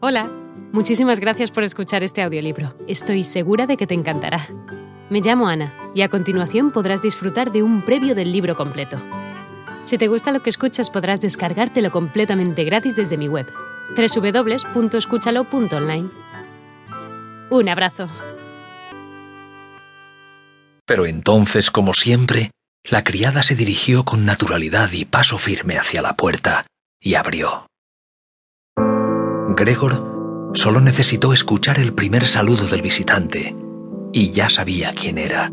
[0.00, 0.30] Hola,
[0.70, 2.72] muchísimas gracias por escuchar este audiolibro.
[2.86, 4.46] Estoy segura de que te encantará.
[5.10, 8.96] Me llamo Ana y a continuación podrás disfrutar de un previo del libro completo.
[9.82, 13.52] Si te gusta lo que escuchas podrás descargártelo completamente gratis desde mi web,
[13.96, 16.10] www.escúchalo.online.
[17.50, 18.08] Un abrazo.
[20.86, 22.52] Pero entonces, como siempre,
[22.84, 26.66] la criada se dirigió con naturalidad y paso firme hacia la puerta
[27.00, 27.67] y abrió.
[29.58, 33.56] Gregor solo necesitó escuchar el primer saludo del visitante
[34.12, 35.50] y ya sabía quién era,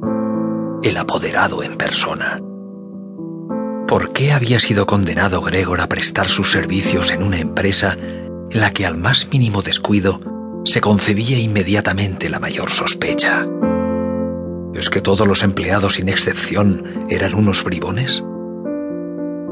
[0.84, 2.40] el apoderado en persona.
[3.88, 8.70] ¿Por qué había sido condenado Gregor a prestar sus servicios en una empresa en la
[8.70, 10.22] que al más mínimo descuido
[10.66, 13.48] se concebía inmediatamente la mayor sospecha?
[14.76, 18.24] ¿Es que todos los empleados sin excepción eran unos bribones?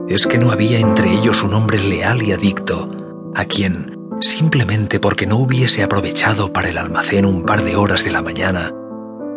[0.07, 2.91] ¿Es que no había entre ellos un hombre leal y adicto
[3.33, 3.92] a quien,
[4.23, 8.71] simplemente porque no hubiese aprovechado para el almacén un par de horas de la mañana,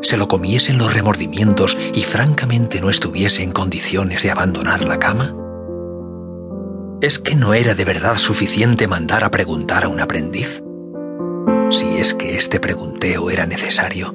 [0.03, 5.35] se lo comiesen los remordimientos y francamente no estuviese en condiciones de abandonar la cama?
[7.01, 10.63] ¿Es que no era de verdad suficiente mandar a preguntar a un aprendiz?
[11.71, 14.15] Si es que este pregunteo era necesario.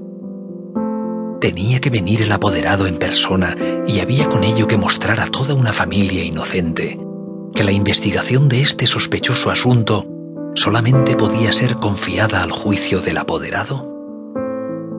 [1.41, 3.55] Tenía que venir el apoderado en persona
[3.87, 6.99] y había con ello que mostrar a toda una familia inocente
[7.53, 10.10] que la investigación de este sospechoso asunto
[10.55, 13.87] solamente podía ser confiada al juicio del apoderado?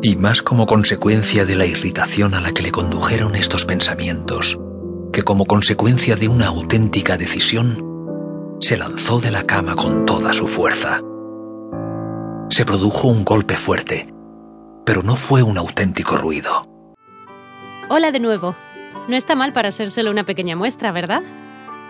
[0.02, 4.58] Y más como consecuencia de la irritación a la que le condujeron estos pensamientos,
[5.12, 10.48] que como consecuencia de una auténtica decisión, se lanzó de la cama con toda su
[10.48, 11.00] fuerza.
[12.50, 14.12] Se produjo un golpe fuerte,
[14.84, 16.68] pero no fue un auténtico ruido.
[17.88, 18.56] Hola de nuevo.
[19.08, 21.22] No está mal para ser solo una pequeña muestra, ¿verdad?